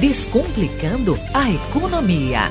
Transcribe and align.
Descomplicando 0.00 1.16
a 1.32 1.48
economia. 1.48 2.50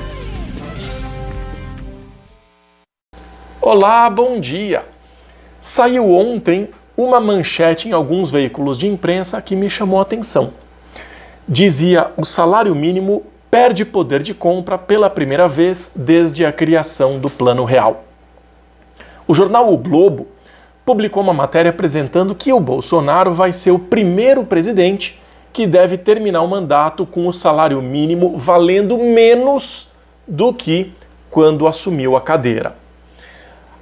Olá, 3.60 4.08
bom 4.08 4.40
dia! 4.40 4.82
Saiu 5.60 6.10
ontem 6.10 6.70
uma 6.96 7.20
manchete 7.20 7.86
em 7.86 7.92
alguns 7.92 8.30
veículos 8.30 8.78
de 8.78 8.86
imprensa 8.86 9.42
que 9.42 9.54
me 9.54 9.68
chamou 9.68 9.98
a 9.98 10.02
atenção. 10.02 10.54
Dizia: 11.46 12.10
o 12.16 12.24
salário 12.24 12.74
mínimo 12.74 13.22
perde 13.50 13.84
poder 13.84 14.22
de 14.22 14.32
compra 14.32 14.78
pela 14.78 15.10
primeira 15.10 15.46
vez 15.46 15.92
desde 15.94 16.46
a 16.46 16.52
criação 16.52 17.18
do 17.18 17.28
Plano 17.28 17.64
Real. 17.64 18.04
O 19.28 19.34
jornal 19.34 19.70
O 19.70 19.76
Globo 19.76 20.26
publicou 20.82 21.22
uma 21.22 21.34
matéria 21.34 21.68
apresentando 21.68 22.34
que 22.34 22.54
o 22.54 22.58
Bolsonaro 22.58 23.34
vai 23.34 23.52
ser 23.52 23.70
o 23.70 23.78
primeiro 23.78 24.44
presidente 24.44 25.22
que 25.54 25.68
deve 25.68 25.96
terminar 25.96 26.42
o 26.42 26.48
mandato 26.48 27.06
com 27.06 27.28
o 27.28 27.32
salário 27.32 27.80
mínimo 27.80 28.36
valendo 28.36 28.98
menos 28.98 29.92
do 30.26 30.52
que 30.52 30.92
quando 31.30 31.68
assumiu 31.68 32.16
a 32.16 32.20
cadeira. 32.20 32.74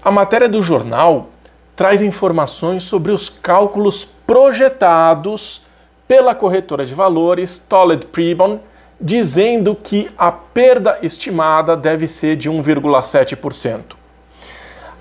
A 0.04 0.10
matéria 0.10 0.50
do 0.50 0.62
jornal 0.62 1.30
traz 1.74 2.02
informações 2.02 2.82
sobre 2.82 3.10
os 3.10 3.30
cálculos 3.30 4.04
projetados 4.04 5.62
pela 6.06 6.34
corretora 6.34 6.84
de 6.84 6.94
valores 6.94 7.56
Tolled 7.56 8.06
Prebon, 8.08 8.60
dizendo 9.00 9.74
que 9.74 10.10
a 10.18 10.30
perda 10.30 10.98
estimada 11.00 11.74
deve 11.74 12.06
ser 12.06 12.36
de 12.36 12.50
1,7%. 12.50 13.96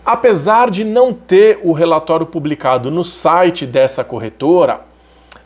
Apesar 0.05 0.71
de 0.71 0.85
não 0.85 1.13
ter 1.13 1.59
o 1.63 1.73
relatório 1.73 2.25
publicado 2.25 2.89
no 2.89 3.03
site 3.03 3.65
dessa 3.65 4.05
corretora, 4.05 4.89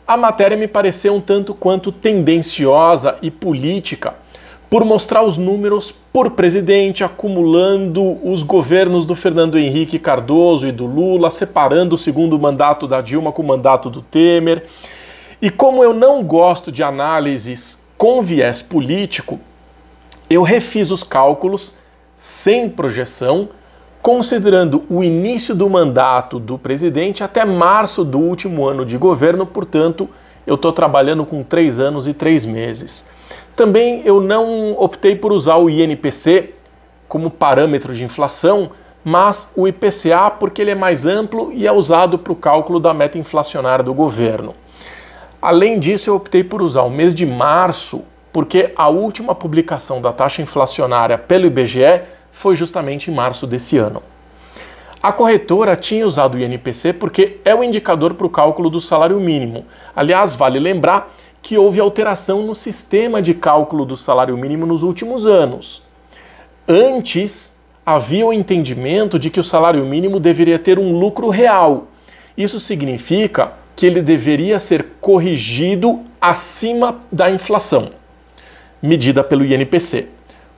a 0.06 0.16
matéria 0.16 0.56
me 0.56 0.68
pareceu 0.68 1.14
um 1.14 1.20
tanto 1.20 1.52
quanto 1.52 1.90
tendenciosa 1.90 3.16
e 3.20 3.30
política 3.30 4.14
por 4.70 4.84
mostrar 4.84 5.22
os 5.22 5.36
números 5.36 5.92
por 5.92 6.32
presidente, 6.32 7.04
acumulando 7.04 8.18
os 8.28 8.42
governos 8.42 9.06
do 9.06 9.14
Fernando 9.14 9.58
Henrique 9.58 9.98
Cardoso 9.98 10.66
e 10.66 10.72
do 10.72 10.86
Lula, 10.86 11.30
separando 11.30 11.94
o 11.94 11.98
segundo 11.98 12.38
mandato 12.38 12.86
da 12.86 13.00
Dilma 13.00 13.32
com 13.32 13.42
o 13.42 13.46
mandato 13.46 13.88
do 13.88 14.02
Temer. 14.02 14.64
E 15.40 15.50
como 15.50 15.84
eu 15.84 15.94
não 15.94 16.22
gosto 16.22 16.72
de 16.72 16.82
análises 16.82 17.86
com 17.96 18.22
viés 18.22 18.62
político, 18.62 19.40
eu 20.28 20.42
refiz 20.42 20.90
os 20.90 21.02
cálculos 21.02 21.78
sem 22.16 22.68
projeção 22.68 23.48
considerando 24.06 24.84
o 24.88 25.02
início 25.02 25.52
do 25.52 25.68
mandato 25.68 26.38
do 26.38 26.56
presidente 26.56 27.24
até 27.24 27.44
março 27.44 28.04
do 28.04 28.20
último 28.20 28.64
ano 28.64 28.84
de 28.84 28.96
governo, 28.96 29.44
portanto, 29.44 30.08
eu 30.46 30.54
estou 30.54 30.72
trabalhando 30.72 31.26
com 31.26 31.42
três 31.42 31.80
anos 31.80 32.06
e 32.06 32.14
três 32.14 32.46
meses. 32.46 33.10
Também 33.56 34.02
eu 34.04 34.20
não 34.20 34.74
optei 34.78 35.16
por 35.16 35.32
usar 35.32 35.56
o 35.56 35.68
INPC 35.68 36.54
como 37.08 37.32
parâmetro 37.32 37.92
de 37.92 38.04
inflação, 38.04 38.70
mas 39.04 39.50
o 39.56 39.66
IPCA 39.66 40.30
porque 40.38 40.62
ele 40.62 40.70
é 40.70 40.76
mais 40.76 41.04
amplo 41.04 41.50
e 41.52 41.66
é 41.66 41.72
usado 41.72 42.16
para 42.16 42.32
o 42.32 42.36
cálculo 42.36 42.78
da 42.78 42.94
meta 42.94 43.18
inflacionária 43.18 43.84
do 43.84 43.92
governo. 43.92 44.54
Além 45.42 45.80
disso, 45.80 46.10
eu 46.10 46.14
optei 46.14 46.44
por 46.44 46.62
usar 46.62 46.82
o 46.82 46.90
mês 46.90 47.12
de 47.12 47.26
março, 47.26 48.04
porque 48.32 48.72
a 48.76 48.88
última 48.88 49.34
publicação 49.34 50.00
da 50.00 50.12
taxa 50.12 50.42
inflacionária 50.42 51.18
pelo 51.18 51.46
IBGE 51.46 52.02
foi 52.36 52.54
justamente 52.54 53.10
em 53.10 53.14
março 53.14 53.46
desse 53.46 53.78
ano. 53.78 54.02
A 55.02 55.10
corretora 55.10 55.74
tinha 55.74 56.06
usado 56.06 56.34
o 56.34 56.38
INPC 56.38 56.92
porque 56.92 57.38
é 57.46 57.54
o 57.54 57.64
indicador 57.64 58.12
para 58.12 58.26
o 58.26 58.30
cálculo 58.30 58.68
do 58.68 58.78
salário 58.78 59.18
mínimo. 59.18 59.64
Aliás, 59.94 60.34
vale 60.34 60.58
lembrar 60.58 61.14
que 61.40 61.56
houve 61.56 61.80
alteração 61.80 62.42
no 62.42 62.54
sistema 62.54 63.22
de 63.22 63.32
cálculo 63.32 63.86
do 63.86 63.96
salário 63.96 64.36
mínimo 64.36 64.66
nos 64.66 64.82
últimos 64.82 65.24
anos. 65.24 65.84
Antes, 66.68 67.58
havia 67.86 68.26
o 68.26 68.34
entendimento 68.34 69.18
de 69.18 69.30
que 69.30 69.40
o 69.40 69.44
salário 69.44 69.82
mínimo 69.86 70.20
deveria 70.20 70.58
ter 70.58 70.78
um 70.78 70.92
lucro 70.92 71.30
real. 71.30 71.86
Isso 72.36 72.60
significa 72.60 73.52
que 73.74 73.86
ele 73.86 74.02
deveria 74.02 74.58
ser 74.58 74.84
corrigido 75.00 76.02
acima 76.20 77.00
da 77.10 77.30
inflação, 77.30 77.92
medida 78.82 79.24
pelo 79.24 79.42
INPC. 79.42 80.15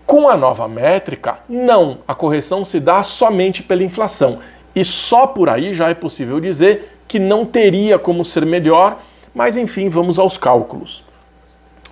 Com 0.09 0.29
a 0.31 0.37
nova 0.39 0.67
métrica, 0.67 1.41
não, 1.47 1.99
a 2.09 2.15
correção 2.15 2.65
se 2.65 2.81
dá 2.81 3.03
somente 3.03 3.63
pela 3.63 3.83
inflação. 3.83 4.39
E 4.75 4.83
só 4.83 5.27
por 5.27 5.51
aí 5.51 5.75
já 5.75 5.91
é 5.91 5.95
possível 5.95 6.41
dizer 6.41 6.99
que 7.07 7.19
não 7.19 7.45
teria 7.45 7.99
como 7.99 8.25
ser 8.25 8.47
melhor, 8.47 8.97
mas 9.35 9.59
enfim, 9.59 9.91
vamos 9.91 10.19
aos 10.19 10.39
cálculos. 10.39 11.05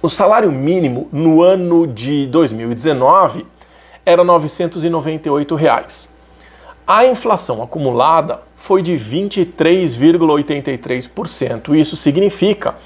O 0.00 0.08
salário 0.08 0.50
mínimo 0.50 1.10
no 1.12 1.42
ano 1.42 1.86
de 1.86 2.26
2019 2.28 3.44
era 4.06 4.24
998 4.24 5.54
reais. 5.54 6.16
A 6.86 7.04
inflação 7.04 7.62
acumulada 7.62 8.40
foi 8.56 8.80
de 8.80 8.94
23,83%. 8.94 11.78
Isso 11.78 11.96
significa 11.96 12.76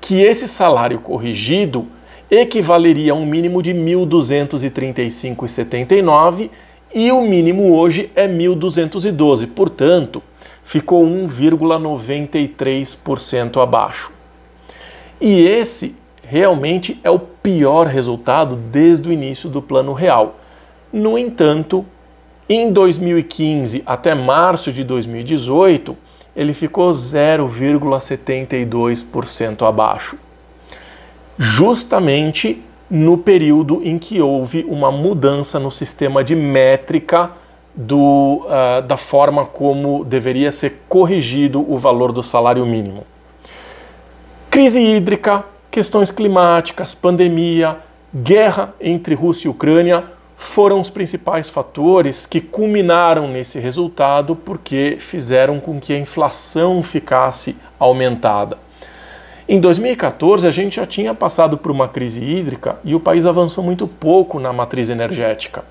que 0.00 0.20
esse 0.20 0.48
salário 0.48 0.98
corrigido 0.98 1.86
equivaleria 2.30 3.12
a 3.12 3.14
um 3.14 3.26
mínimo 3.26 3.62
de 3.62 3.74
1.235,79 3.74 6.48
e 6.94 7.10
o 7.10 7.20
mínimo 7.22 7.74
hoje 7.74 8.08
é 8.14 8.28
1.212, 8.28 9.48
portanto, 9.48 10.22
ficou 10.62 11.04
1,93% 11.04 13.60
abaixo. 13.60 14.12
E 15.20 15.42
esse 15.42 15.96
realmente 16.22 17.00
é 17.02 17.10
o 17.10 17.18
pior 17.18 17.88
resultado 17.88 18.54
desde 18.54 19.08
o 19.08 19.12
início 19.12 19.48
do 19.48 19.60
Plano 19.60 19.92
Real. 19.92 20.38
No 20.92 21.18
entanto, 21.18 21.84
em 22.48 22.72
2015 22.72 23.82
até 23.84 24.14
março 24.14 24.70
de 24.72 24.84
2018, 24.84 25.96
ele 26.36 26.54
ficou 26.54 26.92
0,72% 26.92 29.66
abaixo 29.66 30.16
justamente 31.42 32.62
no 32.90 33.16
período 33.16 33.80
em 33.82 33.98
que 33.98 34.20
houve 34.20 34.66
uma 34.68 34.92
mudança 34.92 35.58
no 35.58 35.70
sistema 35.70 36.22
de 36.22 36.36
métrica 36.36 37.30
do, 37.74 38.44
uh, 38.44 38.82
da 38.82 38.98
forma 38.98 39.46
como 39.46 40.04
deveria 40.04 40.52
ser 40.52 40.82
corrigido 40.86 41.64
o 41.66 41.78
valor 41.78 42.12
do 42.12 42.22
salário 42.22 42.66
mínimo. 42.66 43.06
Crise 44.50 44.80
hídrica, 44.80 45.42
questões 45.70 46.10
climáticas, 46.10 46.94
pandemia, 46.94 47.78
guerra 48.14 48.74
entre 48.78 49.14
Rússia 49.14 49.48
e 49.48 49.50
Ucrânia 49.50 50.04
foram 50.36 50.78
os 50.78 50.90
principais 50.90 51.48
fatores 51.48 52.26
que 52.26 52.40
culminaram 52.40 53.28
nesse 53.28 53.58
resultado 53.58 54.36
porque 54.36 54.96
fizeram 54.98 55.58
com 55.58 55.80
que 55.80 55.94
a 55.94 55.98
inflação 55.98 56.82
ficasse 56.82 57.56
aumentada. 57.78 58.58
Em 59.52 59.58
2014, 59.58 60.46
a 60.46 60.50
gente 60.52 60.76
já 60.76 60.86
tinha 60.86 61.12
passado 61.12 61.58
por 61.58 61.72
uma 61.72 61.88
crise 61.88 62.22
hídrica 62.22 62.78
e 62.84 62.94
o 62.94 63.00
país 63.00 63.26
avançou 63.26 63.64
muito 63.64 63.84
pouco 63.88 64.38
na 64.38 64.52
matriz 64.52 64.90
energética. 64.90 65.64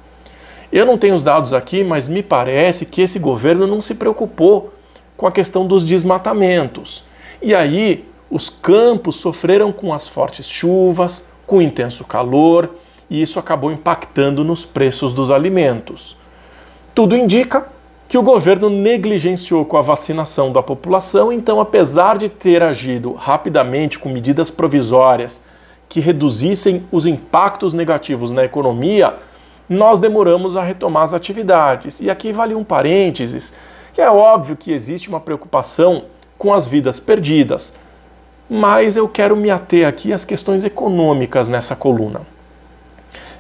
Eu 0.70 0.86
não 0.86 0.98
tenho 0.98 1.16
os 1.16 1.24
dados 1.24 1.54
aqui, 1.54 1.82
mas 1.82 2.10
me 2.10 2.22
parece 2.22 2.86
que 2.86 3.02
esse 3.02 3.20
governo 3.20 3.66
não 3.66 3.80
se 3.80 3.96
preocupou 3.96 4.74
com 5.16 5.26
a 5.26 5.32
questão 5.32 5.66
dos 5.66 5.86
desmatamentos. 5.86 7.06
E 7.42 7.56
aí, 7.56 8.04
os 8.30 8.50
campos 8.50 9.16
sofreram 9.16 9.72
com 9.72 9.94
as 9.94 10.10
fortes 10.10 10.50
chuvas, 10.50 11.30
com 11.48 11.60
o 11.60 11.62
intenso 11.62 12.04
calor, 12.04 12.70
e 13.10 13.22
isso 13.22 13.40
acabou 13.40 13.72
impactando 13.72 14.44
nos 14.44 14.66
preços 14.66 15.14
dos 15.14 15.32
alimentos. 15.32 16.18
Tudo 16.94 17.16
indica 17.16 17.66
que 18.10 18.18
o 18.18 18.24
governo 18.24 18.72
negligenciou 18.72 19.64
com 19.64 19.78
a 19.78 19.84
vacinação 19.84 20.52
da 20.52 20.64
população, 20.64 21.32
então, 21.32 21.62
apesar 21.62 22.18
de 22.18 22.28
ter 22.28 22.64
agido 22.64 23.14
rapidamente 23.14 24.00
com 24.00 24.10
medidas 24.10 24.50
provisórias 24.50 25.44
que 25.88 26.00
reduzissem 26.00 26.84
os 26.92 27.06
impactos 27.06 27.72
negativos 27.72 28.32
na 28.32 28.44
economia, 28.44 29.14
nós 29.70 30.00
demoramos 30.00 30.58
a 30.58 30.64
retomar 30.64 31.04
as 31.04 31.14
atividades. 31.14 32.02
E 32.02 32.10
aqui 32.10 32.34
vale 32.34 32.56
um 32.56 32.64
parênteses, 32.64 33.56
que 33.94 34.02
é 34.02 34.10
óbvio 34.10 34.58
que 34.58 34.72
existe 34.72 35.08
uma 35.08 35.20
preocupação 35.20 36.06
com 36.36 36.52
as 36.52 36.66
vidas 36.66 37.00
perdidas, 37.00 37.76
mas 38.50 38.98
eu 38.98 39.08
quero 39.08 39.36
me 39.36 39.52
ater 39.52 39.88
aqui 39.88 40.12
às 40.12 40.26
questões 40.26 40.64
econômicas 40.64 41.48
nessa 41.48 41.76
coluna. 41.76 42.22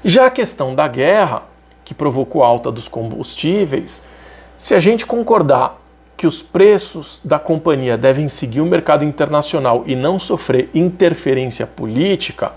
Já 0.06 0.28
a 0.28 0.32
questão 0.32 0.76
da 0.76 0.88
guerra, 0.88 1.42
que 1.84 1.96
provocou 1.96 2.44
alta 2.44 2.72
dos 2.72 2.88
combustíveis, 2.88 4.19
se 4.60 4.76
a 4.76 4.80
gente 4.82 5.06
concordar 5.06 5.80
que 6.18 6.28
os 6.28 6.44
preços 6.44 7.22
da 7.24 7.40
companhia 7.40 7.98
devem 7.98 8.28
seguir 8.28 8.60
o 8.60 8.66
mercado 8.66 9.06
internacional 9.06 9.84
e 9.86 9.96
não 9.96 10.20
sofrer 10.20 10.70
interferência 10.74 11.66
política, 11.66 12.52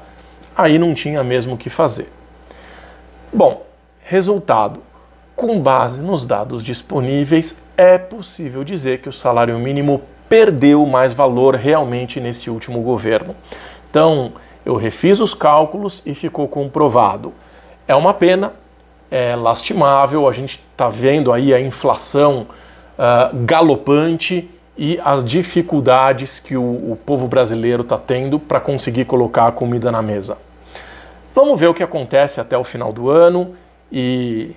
aí 0.56 0.80
não 0.80 0.94
tinha 0.94 1.22
mesmo 1.22 1.54
o 1.54 1.56
que 1.56 1.70
fazer. 1.70 2.10
Bom, 3.32 3.64
resultado: 4.02 4.82
com 5.36 5.60
base 5.60 6.02
nos 6.02 6.26
dados 6.26 6.64
disponíveis, 6.64 7.62
é 7.76 7.96
possível 7.98 8.64
dizer 8.64 8.98
que 9.00 9.08
o 9.08 9.12
salário 9.12 9.56
mínimo 9.60 10.02
perdeu 10.28 10.84
mais 10.84 11.12
valor 11.12 11.54
realmente 11.54 12.20
nesse 12.20 12.50
último 12.50 12.82
governo. 12.82 13.32
Então, 13.88 14.32
Eu 14.64 14.76
refiz 14.76 15.20
os 15.20 15.34
cálculos 15.34 16.02
e 16.06 16.14
ficou 16.14 16.46
comprovado. 16.46 17.32
É 17.86 17.94
uma 17.94 18.14
pena, 18.14 18.52
é 19.12 19.36
lastimável, 19.36 20.26
a 20.26 20.32
gente 20.32 20.58
está 20.72 20.88
vendo 20.88 21.34
aí 21.34 21.52
a 21.52 21.60
inflação 21.60 22.46
uh, 22.98 23.36
galopante 23.44 24.48
e 24.74 24.98
as 25.04 25.22
dificuldades 25.22 26.40
que 26.40 26.56
o, 26.56 26.62
o 26.92 26.98
povo 27.04 27.28
brasileiro 27.28 27.82
está 27.82 27.98
tendo 27.98 28.38
para 28.38 28.58
conseguir 28.58 29.04
colocar 29.04 29.48
a 29.48 29.52
comida 29.52 29.92
na 29.92 30.00
mesa. 30.00 30.38
Vamos 31.34 31.60
ver 31.60 31.66
o 31.66 31.74
que 31.74 31.82
acontece 31.82 32.40
até 32.40 32.56
o 32.56 32.64
final 32.64 32.90
do 32.90 33.10
ano 33.10 33.54
e 33.92 34.52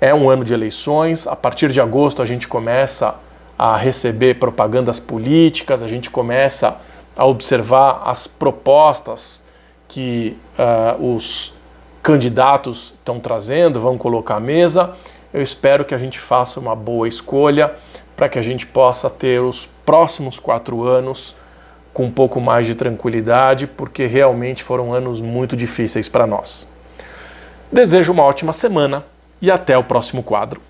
é 0.00 0.14
um 0.14 0.30
ano 0.30 0.44
de 0.44 0.54
eleições. 0.54 1.26
A 1.26 1.34
partir 1.34 1.72
de 1.72 1.80
agosto 1.80 2.22
a 2.22 2.24
gente 2.24 2.46
começa 2.46 3.16
a 3.58 3.76
receber 3.76 4.34
propagandas 4.38 5.00
políticas, 5.00 5.82
a 5.82 5.88
gente 5.88 6.08
começa 6.08 6.80
a 7.16 7.26
observar 7.26 8.02
as 8.04 8.28
propostas 8.28 9.44
que 9.88 10.36
uh, 10.56 11.16
os 11.16 11.58
candidatos 12.02 12.94
estão 12.94 13.20
trazendo, 13.20 13.80
vão 13.80 13.98
colocar 13.98 14.36
à 14.36 14.40
mesa. 14.40 14.94
Eu 15.32 15.42
espero 15.42 15.84
que 15.84 15.94
a 15.94 15.98
gente 15.98 16.18
faça 16.18 16.58
uma 16.58 16.74
boa 16.74 17.08
escolha 17.08 17.72
para 18.16 18.28
que 18.28 18.38
a 18.38 18.42
gente 18.42 18.66
possa 18.66 19.08
ter 19.08 19.40
os 19.40 19.66
próximos 19.84 20.38
quatro 20.38 20.84
anos 20.84 21.36
com 21.92 22.04
um 22.04 22.10
pouco 22.10 22.40
mais 22.40 22.66
de 22.66 22.74
tranquilidade, 22.74 23.66
porque 23.66 24.06
realmente 24.06 24.62
foram 24.62 24.92
anos 24.92 25.20
muito 25.20 25.56
difíceis 25.56 26.08
para 26.08 26.26
nós. 26.26 26.68
Desejo 27.70 28.12
uma 28.12 28.22
ótima 28.22 28.52
semana 28.52 29.04
e 29.42 29.50
até 29.50 29.76
o 29.76 29.84
próximo 29.84 30.22
quadro. 30.22 30.67